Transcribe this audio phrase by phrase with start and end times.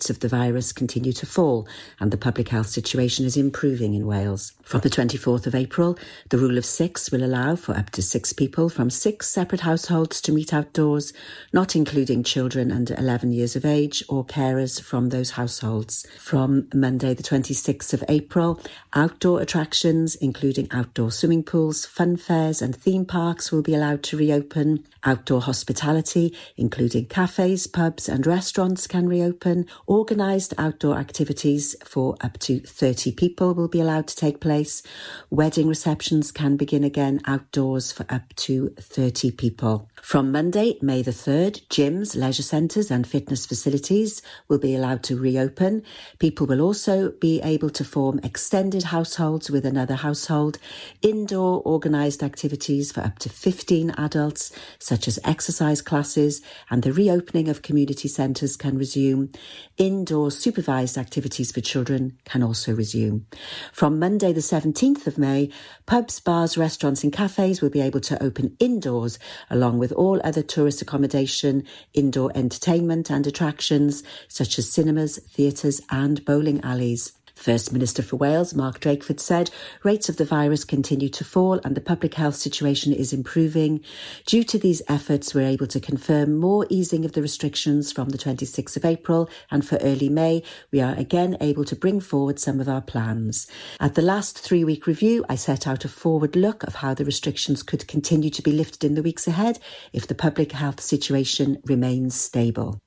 [0.00, 4.06] rates of the virus continue to fall and the public health situation is improving in
[4.06, 4.52] Wales.
[4.62, 5.98] From the 24th of April,
[6.30, 10.22] the rule of six will allow for up to six people from six separate households
[10.22, 11.12] to meet outdoors,
[11.52, 16.06] not including children under 11 years of age or carers from those households.
[16.18, 18.58] From Monday, the 26th of April,
[18.94, 24.16] outdoor attractions, including outdoor swimming pools, fun fairs and theme parks will be allowed to
[24.16, 24.82] reopen.
[25.04, 29.66] Outdoor hospitality, including cafes, pubs and restaurants can reopen.
[29.90, 34.84] Organised outdoor activities for up to 30 people will be allowed to take place.
[35.30, 39.89] Wedding receptions can begin again outdoors for up to 30 people.
[40.02, 45.16] From Monday, May the 3rd, gyms, leisure centres and fitness facilities will be allowed to
[45.16, 45.82] reopen.
[46.18, 50.58] People will also be able to form extended households with another household,
[51.02, 57.48] indoor organised activities for up to 15 adults, such as exercise classes, and the reopening
[57.48, 59.30] of community centres can resume.
[59.76, 63.26] Indoor supervised activities for children can also resume.
[63.72, 65.50] From Monday, the 17th of May,
[65.86, 69.18] pubs, bars, restaurants, and cafes will be able to open indoors
[69.50, 76.24] along with all other tourist accommodation, indoor entertainment and attractions such as cinemas, theatres and
[76.24, 77.12] bowling alleys.
[77.40, 79.50] First Minister for Wales, Mark Drakeford, said
[79.82, 83.82] rates of the virus continue to fall and the public health situation is improving.
[84.26, 88.18] Due to these efforts, we're able to confirm more easing of the restrictions from the
[88.18, 92.60] 26th of April and for early May, we are again able to bring forward some
[92.60, 93.46] of our plans.
[93.80, 97.06] At the last three week review, I set out a forward look of how the
[97.06, 99.58] restrictions could continue to be lifted in the weeks ahead
[99.94, 102.82] if the public health situation remains stable.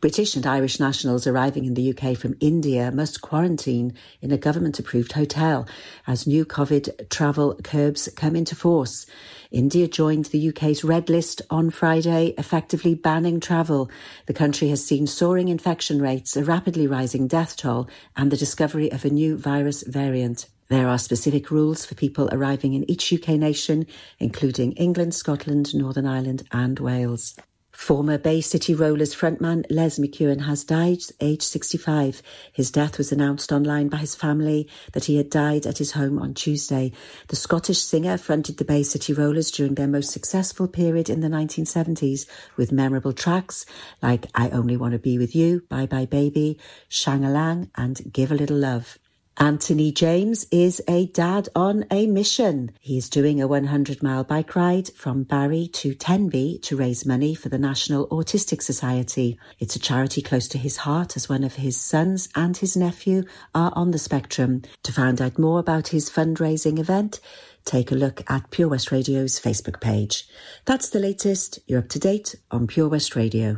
[0.00, 4.78] British and Irish nationals arriving in the UK from India must quarantine in a government
[4.78, 5.66] approved hotel
[6.06, 9.06] as new COVID travel curbs come into force.
[9.50, 13.90] India joined the UK's red list on Friday, effectively banning travel.
[14.26, 18.92] The country has seen soaring infection rates, a rapidly rising death toll, and the discovery
[18.92, 20.46] of a new virus variant.
[20.68, 23.86] There are specific rules for people arriving in each UK nation,
[24.18, 27.34] including England, Scotland, Northern Ireland, and Wales.
[27.78, 32.22] Former Bay City Rollers frontman Les McKeown has died, aged 65.
[32.52, 36.18] His death was announced online by his family that he had died at his home
[36.18, 36.92] on Tuesday.
[37.28, 41.28] The Scottish singer fronted the Bay City Rollers during their most successful period in the
[41.28, 43.64] 1970s with memorable tracks
[44.02, 48.34] like I Only Want to Be With You, Bye Bye Baby, Shang-a-Lang and Give a
[48.34, 48.98] Little Love.
[49.40, 52.72] Anthony James is a dad on a mission.
[52.80, 57.48] He's doing a 100 mile bike ride from Barry to Tenby to raise money for
[57.48, 59.38] the National Autistic Society.
[59.60, 63.22] It's a charity close to his heart as one of his sons and his nephew
[63.54, 64.62] are on the spectrum.
[64.82, 67.20] To find out more about his fundraising event,
[67.68, 70.26] take a look at Pure West Radio's Facebook page.
[70.64, 71.58] That's the latest.
[71.66, 73.56] You're up to date on Pure West Radio.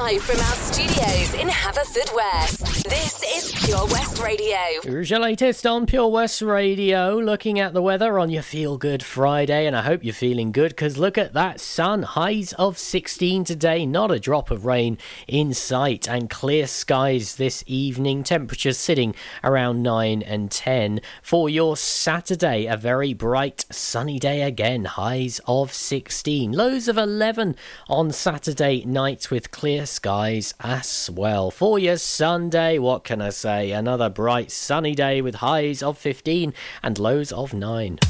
[0.00, 4.56] Live from our studios in Haverfordwest, this is Pure West Radio.
[4.82, 7.16] Here's your latest on Pure West Radio.
[7.16, 10.70] Looking at the weather on your Feel Good Friday, and I hope you're feeling good
[10.70, 12.02] because look at that sun.
[12.02, 17.62] Highs of 16 today, not a drop of rain in sight, and clear skies this
[17.66, 18.22] evening.
[18.22, 21.00] Temperatures sitting around 9 and 10.
[21.22, 26.98] For your Saturday, a very bright bright sunny day again, highs of 16, lows of
[26.98, 27.54] 11
[27.88, 31.52] on Saturday night with clear skies as well.
[31.52, 33.70] For your Sunday, what can I say?
[33.70, 36.52] Another bright sunny day with highs of 15
[36.82, 38.00] and lows of 9.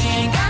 [0.00, 0.49] she ain't got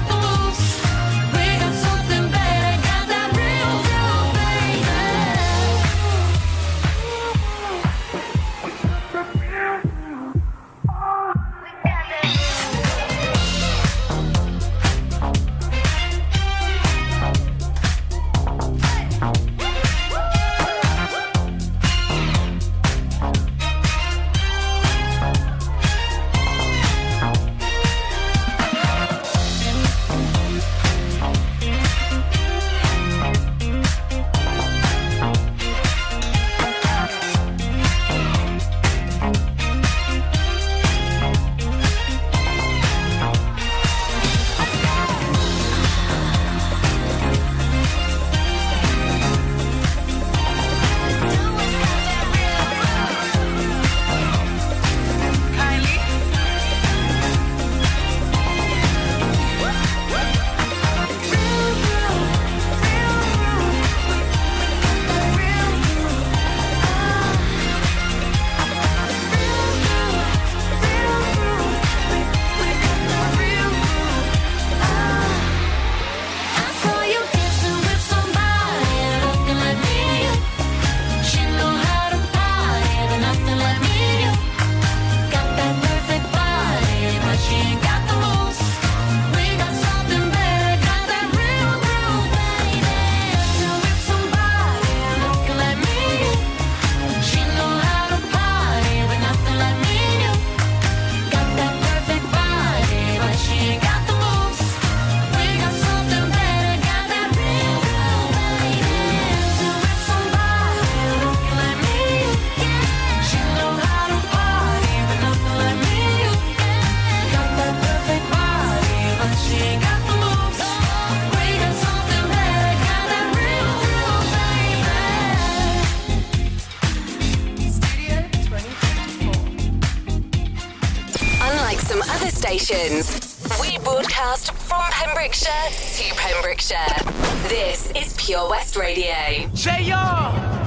[132.70, 133.60] stations.
[133.60, 137.02] We broadcast from Pembrokeshire to Pembrokeshire.
[137.48, 139.14] This is Pure West Radio.
[139.54, 139.96] Say yo,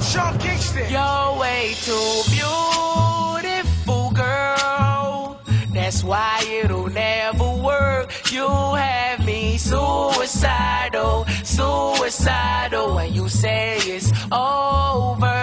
[0.01, 0.89] Sean Kingston.
[0.91, 5.39] You're way too beautiful, girl.
[5.73, 8.11] That's why it'll never work.
[8.31, 15.42] You have me suicidal, suicidal when you say it's over.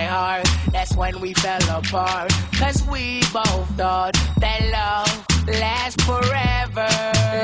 [0.00, 2.32] My heart, that's when we fell apart.
[2.58, 5.12] Cause we both thought that love
[5.46, 6.88] lasts forever.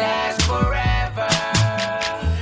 [0.02, 1.32] Lasts forever.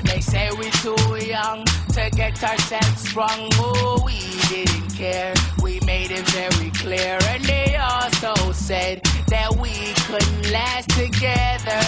[0.08, 1.64] They say we're too young
[1.96, 3.48] to get ourselves sprung.
[3.54, 4.18] Oh, we
[4.48, 5.34] didn't care.
[5.62, 7.18] We made it very clear.
[7.32, 9.74] And they also said that we
[10.06, 11.80] couldn't last together.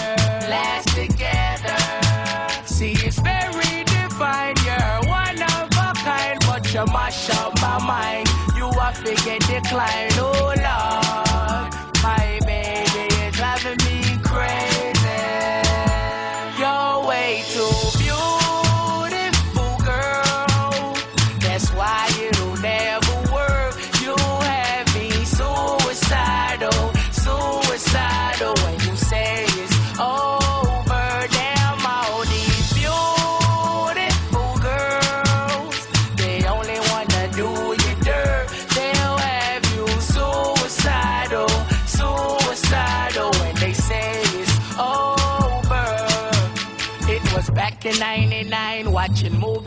[0.55, 1.79] Last together.
[2.65, 4.55] See, it's very divine.
[4.65, 5.56] You're one of
[6.73, 8.27] you mash up my mind.
[8.27, 8.57] Eh.
[8.57, 10.09] You are figure decline.
[10.13, 11.73] Oh, Lord.
[12.03, 15.23] My baby is driving me crazy.
[16.59, 17.96] You're way too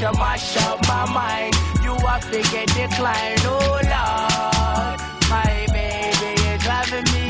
[0.00, 1.54] you mash up my mind.
[1.82, 3.40] You have to get declined.
[3.44, 4.98] Oh, Lord.
[5.28, 7.29] My baby is driving me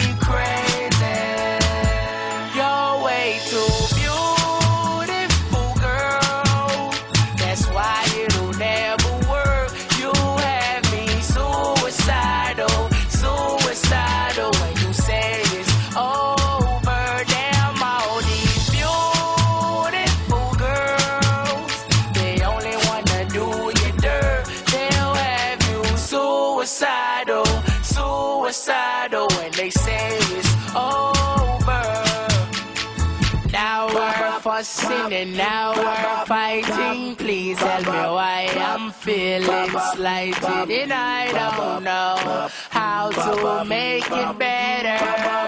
[34.60, 37.16] and now we're fighting.
[37.16, 44.38] Please tell me why I'm feeling slighted and I don't know how to make it
[44.38, 44.98] better.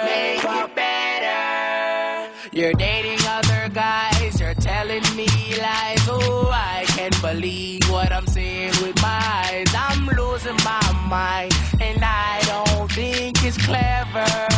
[0.07, 2.31] Make it better.
[2.52, 5.28] You're dating other guys, you're telling me
[5.61, 6.09] lies.
[6.09, 9.66] Oh, I can't believe what I'm seeing with my eyes.
[9.76, 11.52] I'm losing my mind
[11.83, 14.51] and I don't think it's clever.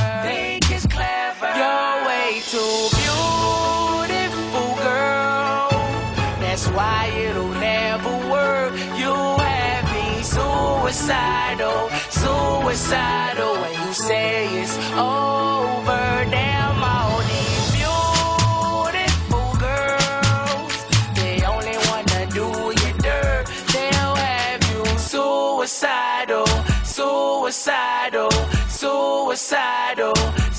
[10.85, 16.05] Suicidal, oh, suicidal oh, when you say it's over.
[16.31, 20.75] Damn all these beautiful girls.
[21.17, 22.49] They only wanna do
[22.83, 23.47] you dirt.
[23.73, 26.47] They'll have you suicidal,
[26.85, 28.31] suicidal,
[28.69, 30.14] suicidal,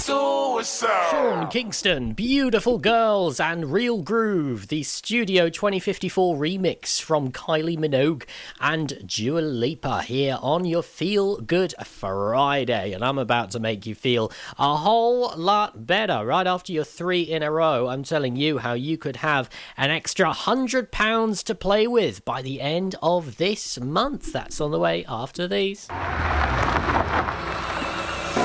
[0.05, 1.09] suicidal.
[1.09, 8.23] Sean Kingston, Beautiful Girls, and Real Groove, the Studio 2054 remix from Kylie Minogue
[8.59, 12.93] and Dua Lipa here on your Feel Good Friday.
[12.93, 17.21] And I'm about to make you feel a whole lot better right after your three
[17.21, 17.87] in a row.
[17.87, 22.61] I'm telling you how you could have an extra £100 to play with by the
[22.61, 24.31] end of this month.
[24.31, 25.87] That's on the way after these.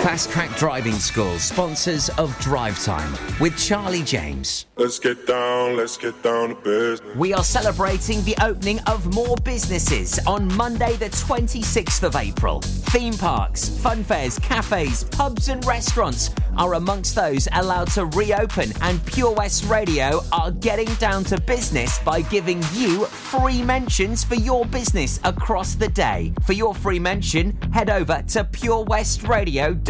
[0.03, 4.65] Fast Track Driving School, sponsors of Drive Time with Charlie James.
[4.77, 7.17] Let's get down, let's get down to business.
[7.17, 12.63] We are celebrating the opening of more businesses on Monday, the 26th of April.
[12.63, 19.05] Theme parks, fun fairs, cafes, pubs, and restaurants are amongst those allowed to reopen, and
[19.05, 24.65] Pure West Radio are getting down to business by giving you free mentions for your
[24.65, 26.33] business across the day.
[26.47, 29.90] For your free mention, head over to purewestradio.com.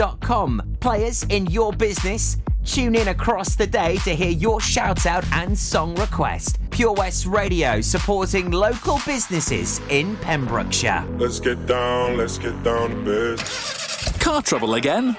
[0.80, 5.58] Players in your business, tune in across the day to hear your shout out and
[5.58, 6.58] song request.
[6.70, 11.04] Pure West Radio supporting local businesses in Pembrokeshire.
[11.18, 14.18] Let's get down, let's get down to business.
[14.18, 15.18] Car trouble again?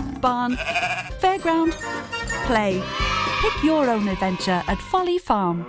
[0.21, 0.55] barn,
[1.19, 1.73] fairground,
[2.45, 2.81] play.
[3.41, 5.65] Pick your own adventure at Folly Farm.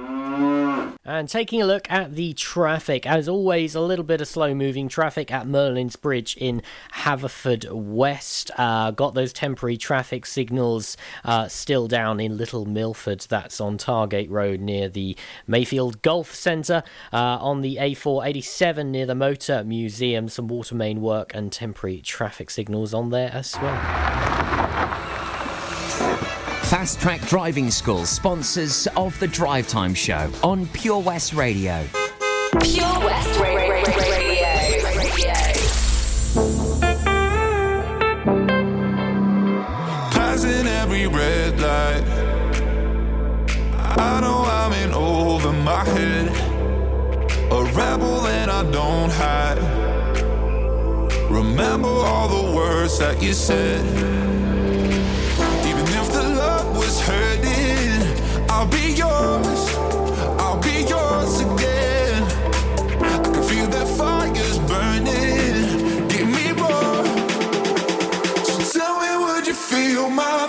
[1.05, 4.89] And taking a look at the traffic, as always, a little bit of slow moving
[4.89, 8.51] traffic at Merlin's Bridge in Haverford West.
[8.57, 14.31] Uh, got those temporary traffic signals uh, still down in Little Milford, that's on Targate
[14.31, 15.17] Road near the
[15.47, 16.83] Mayfield Golf Centre.
[17.13, 22.49] Uh, on the A487 near the Motor Museum, some water main work and temporary traffic
[22.49, 24.42] signals on there as well.
[26.73, 31.87] Fast Track Driving School, sponsors of the Drive Time Show on Pure West Radio.
[32.63, 33.83] Pure West Radio.
[40.13, 42.05] Passing every red light.
[43.99, 46.29] I know I'm in over my head.
[47.53, 49.59] A rebel and I don't hide.
[51.31, 54.32] Remember all the words that you said.
[58.63, 59.75] I'll be yours.
[60.39, 62.23] I'll be yours again.
[63.03, 66.07] I can feel that fire's burning.
[66.07, 67.05] Give me more.
[68.45, 70.42] So tell me, would you feel my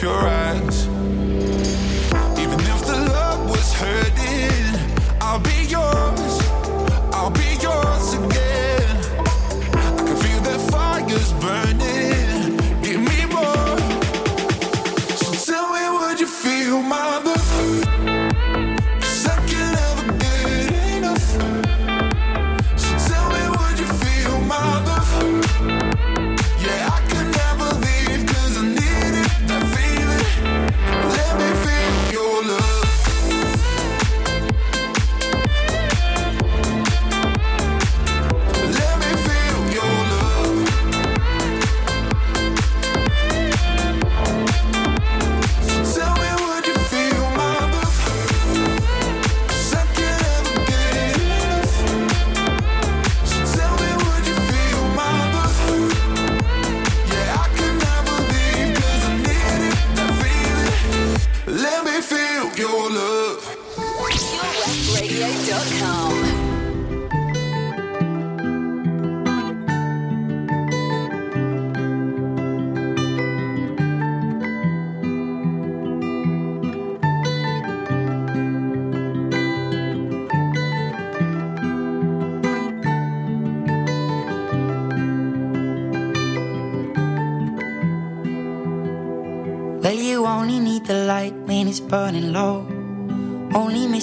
[0.00, 0.39] blue of your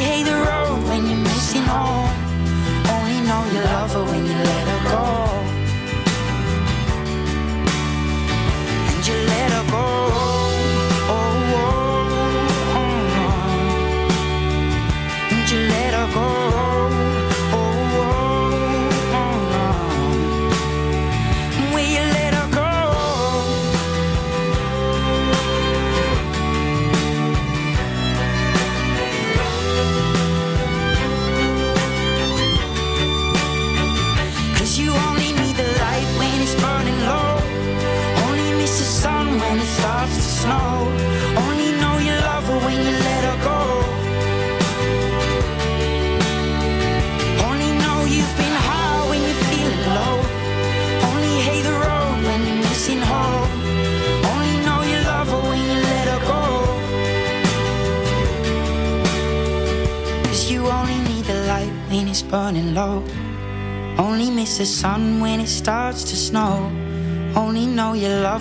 [0.00, 2.08] Hate the road when you're missing home.
[2.94, 4.69] Only know you love her when you let her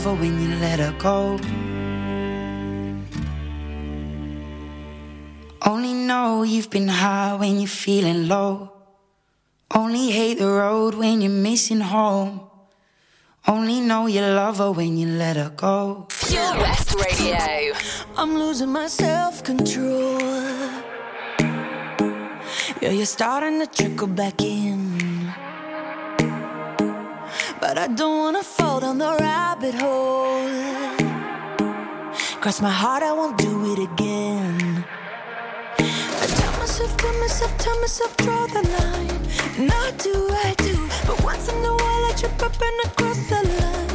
[0.05, 1.39] know you love her when you let her go.
[5.65, 8.71] Only know you've been high when you're feeling low.
[9.75, 12.41] Only hate the road when you're missing home.
[13.47, 16.07] Only know you love her when you let her go.
[16.27, 17.73] Pure West Radio.
[18.17, 20.19] I'm losing my self control.
[22.81, 24.78] Yeah, you're starting to trickle back in.
[27.69, 30.49] But I don't wanna fall down the rabbit hole.
[32.41, 34.83] Cross my heart, I won't do it again.
[35.77, 39.21] I tell myself, tell myself, tell myself, draw the line.
[39.85, 40.15] I do,
[40.47, 40.89] I do.
[41.05, 43.88] But once in a while, I trip up and I cross the line.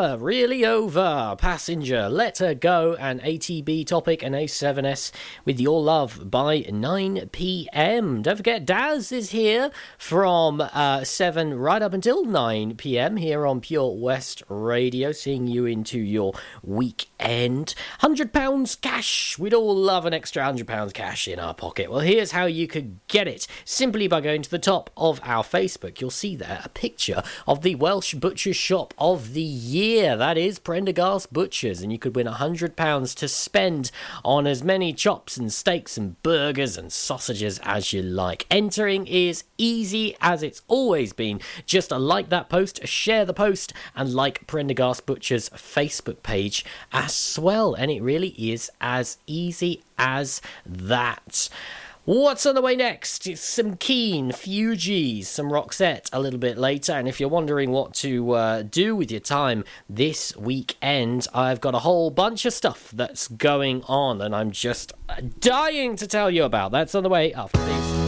[0.00, 1.36] Never really over.
[1.58, 5.10] Passenger, Let Her Go, and ATB Topic and A7S
[5.44, 8.22] with Your Love by 9 pm.
[8.22, 13.60] Don't forget, Daz is here from uh, 7 right up until 9 pm here on
[13.60, 17.74] Pure West Radio, seeing you into your weekend.
[18.02, 19.36] £100 cash.
[19.36, 21.90] We'd all love an extra £100 cash in our pocket.
[21.90, 25.42] Well, here's how you could get it simply by going to the top of our
[25.42, 26.00] Facebook.
[26.00, 30.16] You'll see there a picture of the Welsh Butcher Shop of the Year.
[30.16, 33.90] That is Prendergast Butchers, and you could win £100 to spend
[34.22, 38.44] on as many chops and steaks and burgers and sausages as you like.
[38.50, 41.40] Entering is easy as it's always been.
[41.64, 47.72] Just like that post, share the post, and like Prendergast Butchers Facebook page as well.
[47.72, 51.48] And it really is as easy as that.
[52.08, 53.26] What's on the way next?
[53.26, 56.94] It's some Keane, Fugees, some Roxette a little bit later.
[56.94, 61.74] And if you're wondering what to uh, do with your time this weekend, I've got
[61.74, 64.94] a whole bunch of stuff that's going on, and I'm just
[65.38, 66.72] dying to tell you about.
[66.72, 68.07] That's on the way after these.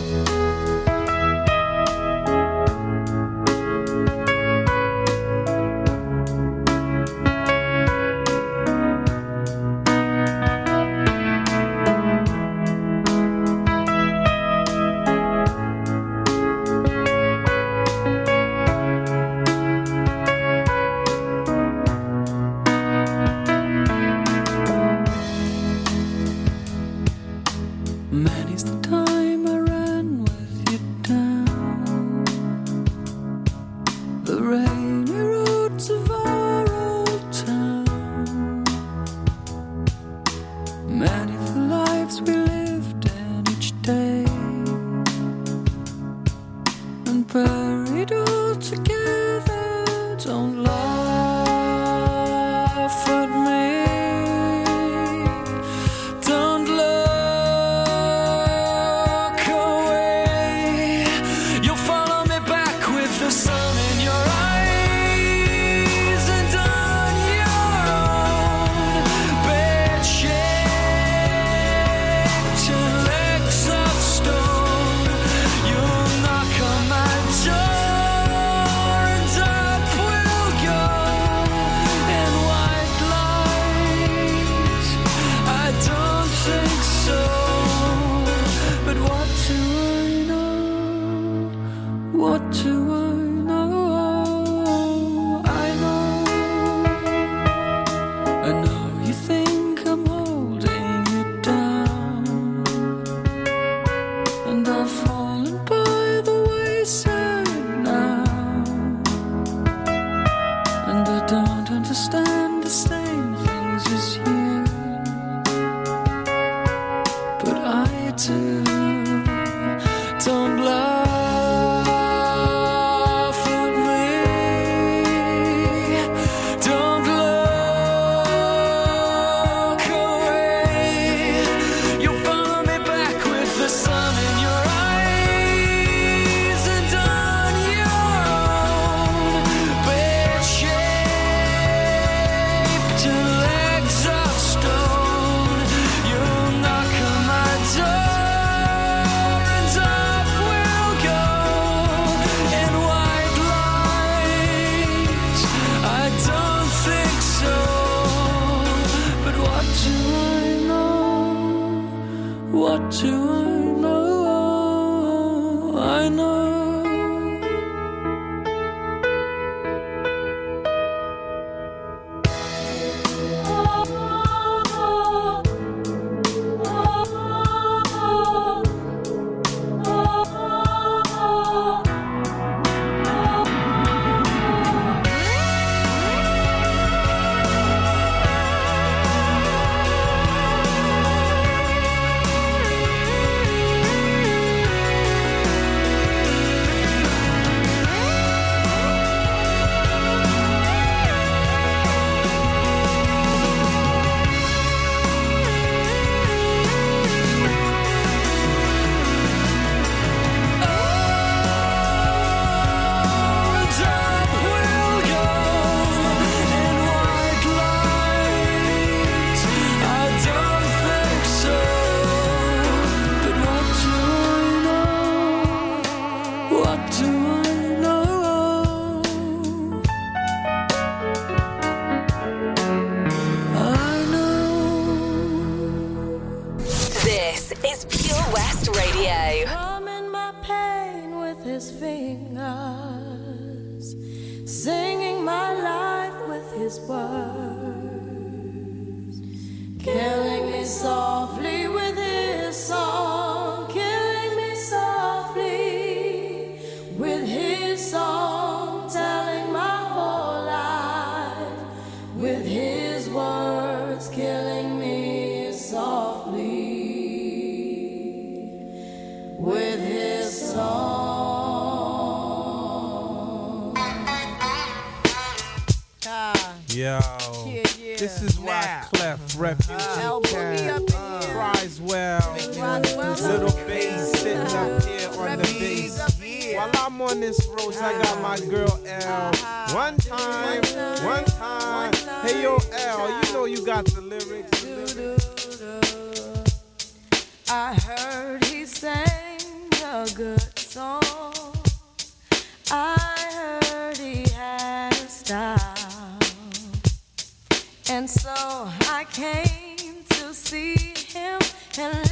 [308.00, 311.38] And so I came to see him
[311.78, 312.09] and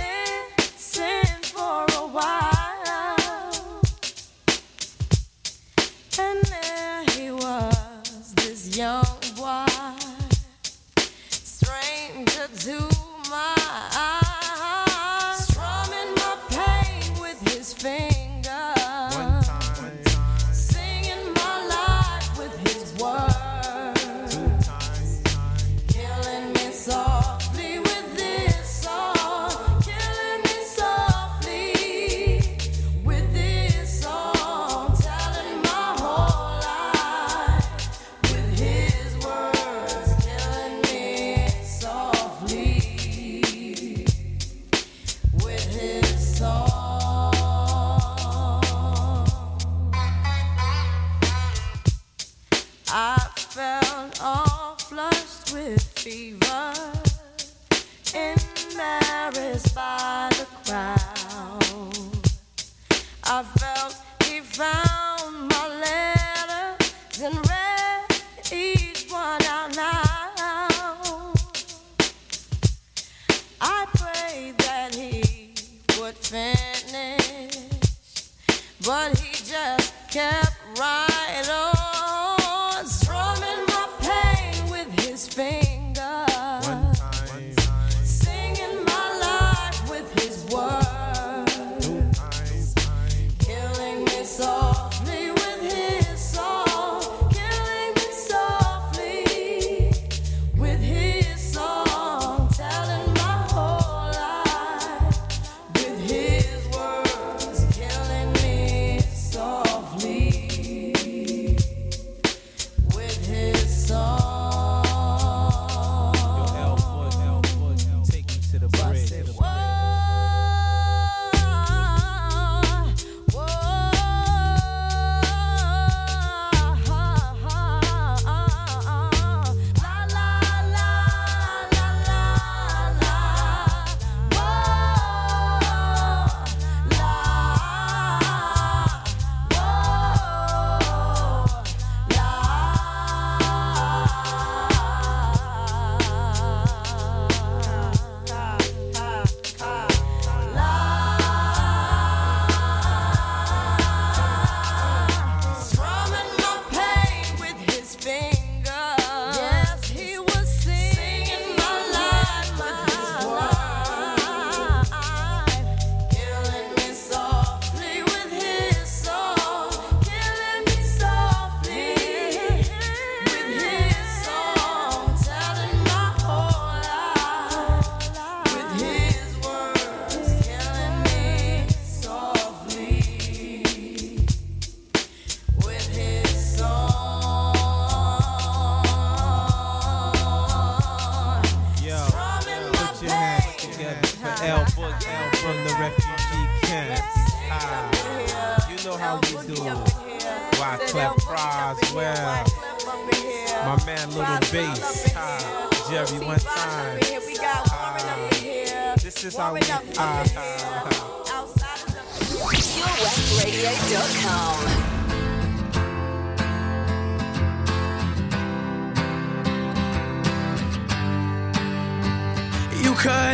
[222.98, 223.27] could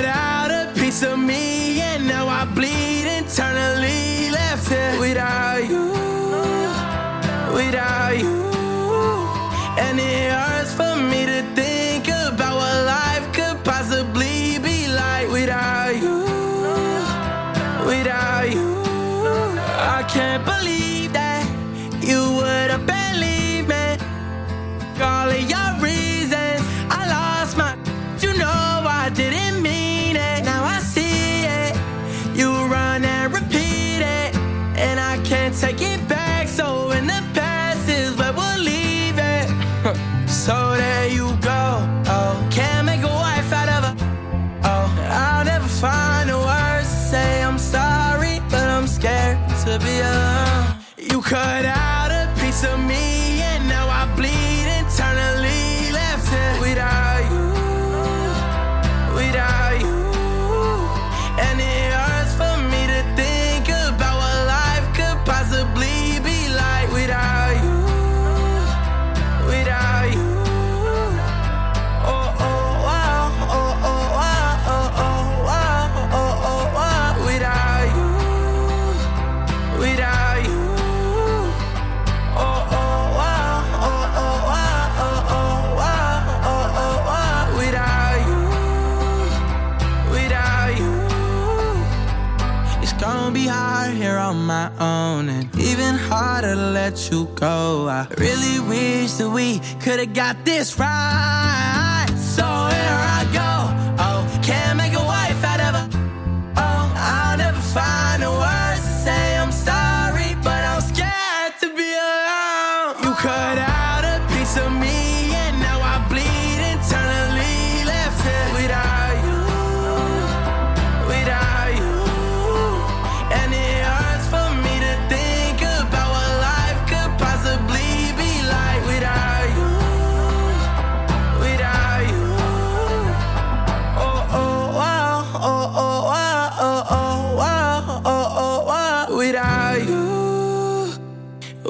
[97.45, 97.88] control.
[97.88, 102.07] I really wish that we could have got this right.
[102.16, 102.63] So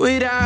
[0.05, 0.44] without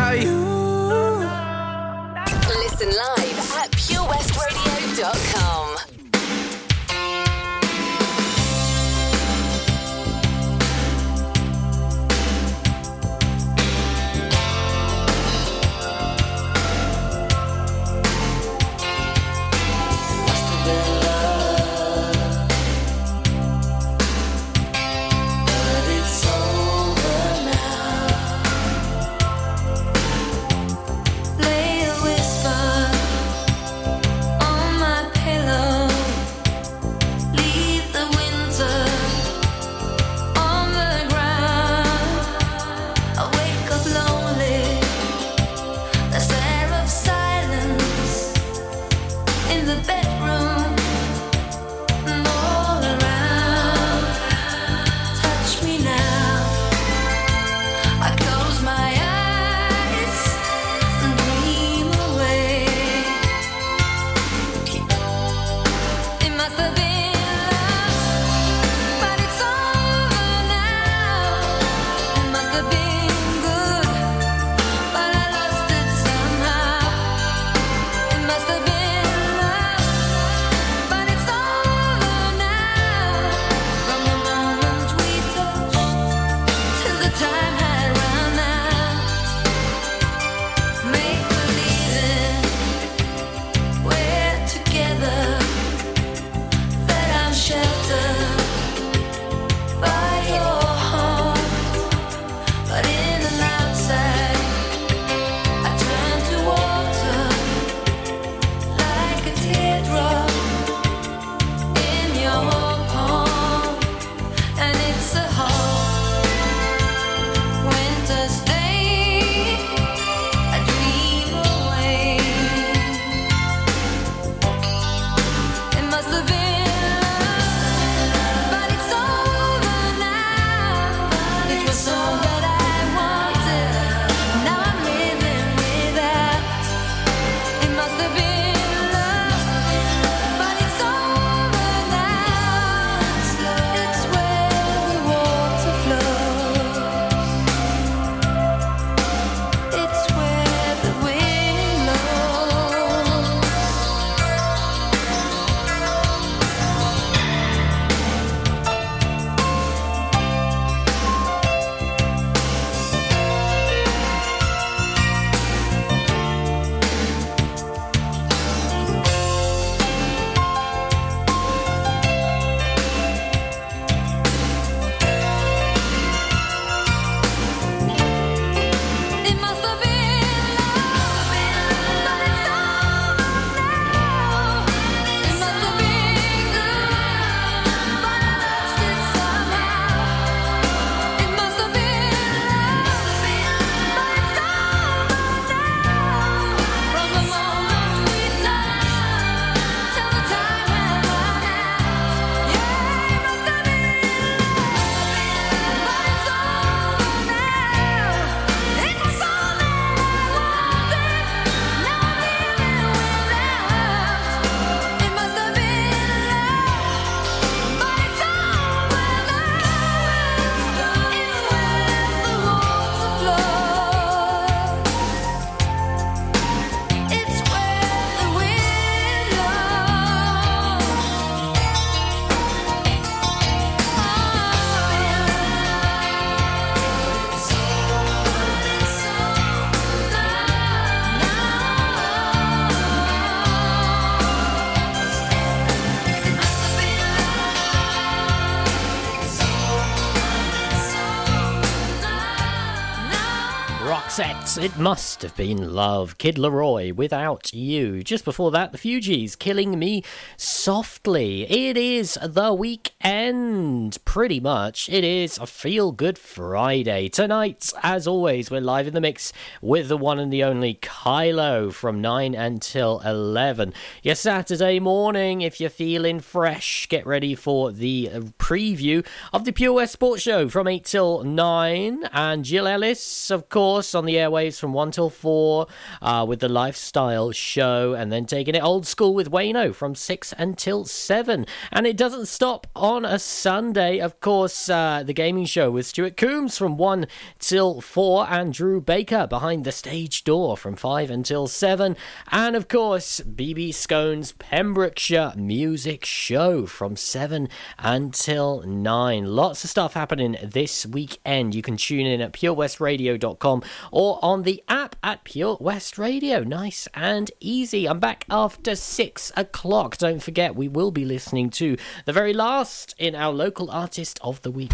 [254.60, 256.18] It must have been love.
[256.18, 258.02] Kid LAROI, without you.
[258.02, 260.02] Just before that, the Fugees, killing me
[260.36, 261.48] softly.
[261.48, 264.88] It is the weekend, pretty much.
[264.88, 267.08] It is a feel good Friday.
[267.08, 269.32] Tonight, as always, we're live in the mix
[269.62, 273.72] with the one and the only Kylo from 9 until 11.
[274.02, 279.52] Your Saturday morning, if you're feeling fresh, get ready for the uh, preview of the
[279.52, 282.08] Pure West Sports Show from 8 till 9.
[282.12, 285.66] And Jill Ellis, of course, on the airwaves from 1 till 4
[286.00, 290.32] uh, with the lifestyle show, and then taking it old school with Wayno from 6
[290.38, 291.44] until 7.
[291.72, 296.16] And it doesn't stop on a Sunday, of course, uh, the gaming show with Stuart
[296.16, 297.08] Coombs from 1
[297.40, 301.96] till 4, and Drew Baker behind the stage door from 5 until 7.
[302.30, 309.24] And of course, BB Scone's Pembrokeshire Music Show from 7 until 9.
[309.24, 311.54] Lots of stuff happening this weekend.
[311.54, 316.42] You can tune in at purewestradio.com or on the app at Pure West Radio.
[316.42, 317.86] Nice and easy.
[317.86, 319.96] I'm back after 6 o'clock.
[319.96, 324.42] Don't forget, we will be listening to the very last in our local artist of
[324.42, 324.72] the week.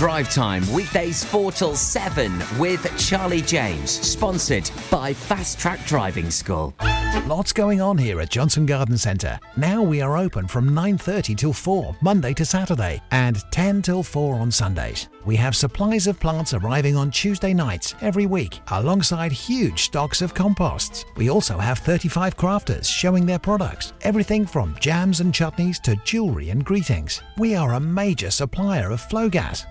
[0.00, 6.72] Drive Time, weekdays 4 till 7 with Charlie James, sponsored by Fast Track Driving School.
[7.26, 9.38] Lots going on here at Johnston Garden Centre.
[9.56, 14.36] Now we are open from 9:30 till 4 Monday to Saturday and 10 till 4
[14.36, 15.08] on Sundays.
[15.26, 20.32] We have supplies of plants arriving on Tuesday nights every week alongside huge stocks of
[20.32, 21.04] composts.
[21.16, 26.50] We also have 35 crafters showing their products, everything from jams and chutneys to jewellery
[26.50, 27.20] and greetings.
[27.36, 29.70] We are a major supplier of Flogas,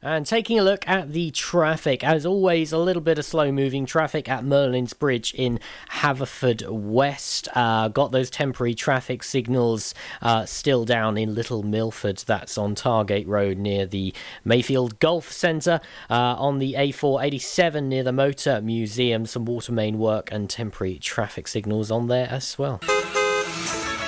[0.00, 3.84] And taking a look at the traffic, as always, a little bit of slow moving
[3.84, 5.58] traffic at Merlin's Bridge in
[5.90, 7.48] Haverfordwest.
[7.52, 13.26] Uh, got those temporary traffic signals uh, still down in Little Milford, that's on Targate
[13.26, 15.80] Road near the Mayfield Golf Centre.
[16.08, 21.48] Uh, on the A487 near the Motor Museum, some water main work and temporary traffic
[21.48, 22.80] signals on there as well.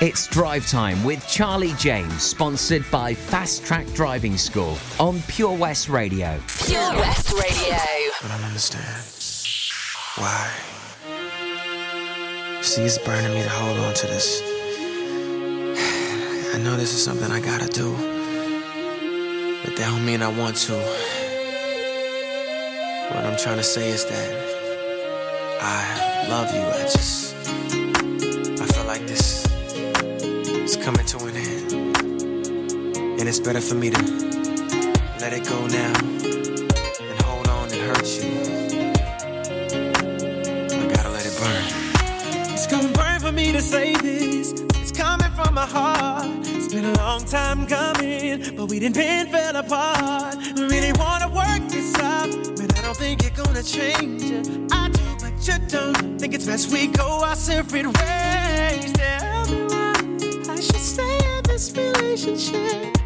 [0.01, 5.91] It's Drive Time with Charlie James, sponsored by Fast Track Driving School on Pure West
[5.91, 6.41] Radio.
[6.65, 7.77] Pure West Radio.
[7.77, 9.05] I don't understand.
[10.17, 10.51] Why?
[12.63, 14.41] See, it's burning me to hold on to this.
[16.55, 17.93] I know this is something I gotta do,
[19.63, 20.73] but that don't mean I want to.
[23.15, 26.63] What I'm trying to say is that I love you.
[26.63, 27.30] I just,
[33.31, 34.03] it's better for me to
[35.21, 38.29] let it go now and hold on and hurt you.
[40.77, 41.65] I gotta let it burn.
[42.53, 44.51] It's gonna burn for me to say this.
[44.81, 46.27] It's coming from my heart.
[46.43, 50.35] It's been a long time coming, but we didn't been fell apart.
[50.57, 54.49] We really wanna work this out, but I don't think you're gonna change it.
[54.73, 56.19] I do, but you don't.
[56.19, 58.93] Think it's best we go our separate ways.
[58.93, 59.95] Tell me why
[60.53, 63.00] I should stay in this relationship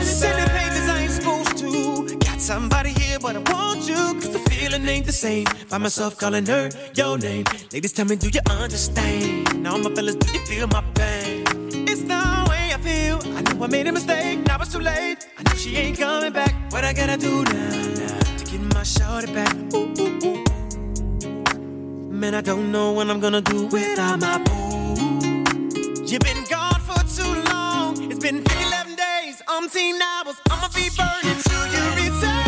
[0.00, 2.16] Sending pages I ain't supposed to.
[2.18, 5.46] Got somebody here, but I want you, cause the feeling ain't the same.
[5.46, 7.44] Find myself calling her your name.
[7.72, 9.66] Ladies, tell me, do you understand?
[9.66, 11.44] All my fellas, do you feel my pain?
[11.88, 13.18] It's the way I feel.
[13.36, 15.26] I knew I made a mistake, now it's too late.
[15.38, 16.54] I know she ain't coming back.
[16.72, 17.70] What I gotta do now,
[18.00, 19.54] now to get my shorty back?
[19.74, 20.44] Ooh, ooh, ooh.
[22.10, 24.52] Man, I don't know what I'm gonna do without my boo.
[26.06, 28.10] You've been gone for too long.
[28.10, 28.71] It's been 11 days,
[29.58, 30.40] umpteen hours.
[30.50, 32.41] I'ma be burning till you return.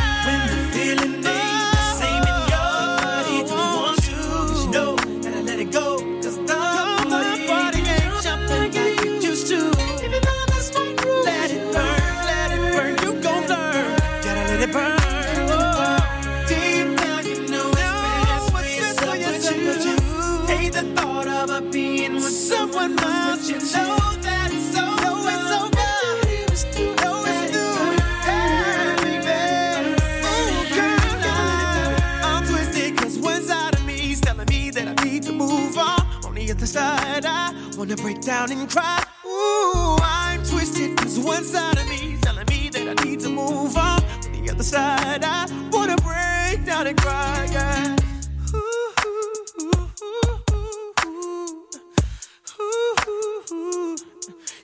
[37.85, 39.05] Wanna break down and cry.
[39.27, 43.29] Ooh, I'm twisted 'cause one side of me is telling me that I need to
[43.29, 44.03] move on.
[44.33, 47.47] The other side, I wanna break down and cry.
[47.53, 47.97] Yeah.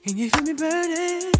[0.03, 1.40] Can you feel me burning?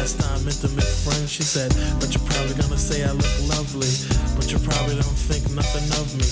[0.00, 1.68] last time intimate friend, she said,
[2.00, 3.92] But you're probably gonna say I look lovely,
[4.34, 6.24] but you probably don't think nothing of me.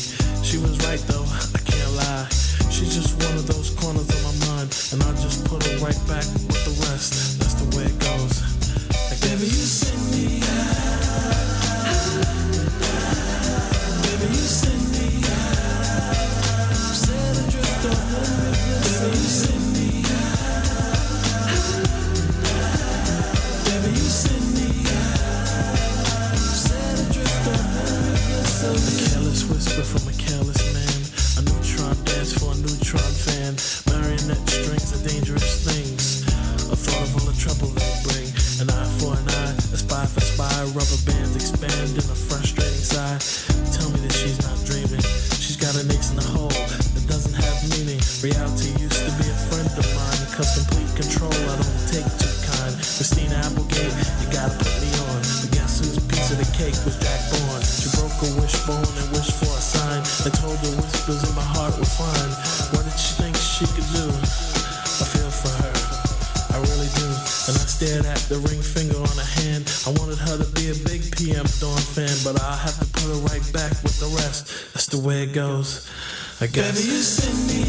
[0.43, 2.29] She was right though, I can't lie.
[2.73, 6.01] She's just one of those corners of my mind, and I just put her right
[6.09, 6.25] back
[76.59, 77.29] podcast.
[77.47, 77.68] Baby,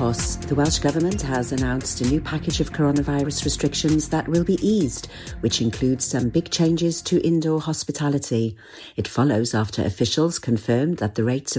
[0.00, 4.54] costs, the Welsh Government has announced a new package of coronavirus restrictions that will be
[4.66, 5.08] eased,
[5.40, 8.56] which includes some big changes to indoor hospitality.
[8.96, 11.48] It follows after officials confirmed that the rates of